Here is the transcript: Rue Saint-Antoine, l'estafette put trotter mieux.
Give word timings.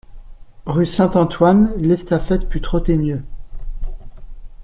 Rue 0.65 0.87
Saint-Antoine, 0.87 1.73
l'estafette 1.77 2.49
put 2.49 2.59
trotter 2.59 2.97
mieux. 2.97 3.21